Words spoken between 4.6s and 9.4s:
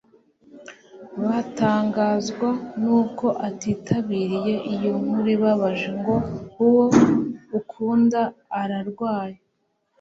iyo nkuru ibabaje, ngo: "uwo ukunda ararwaye."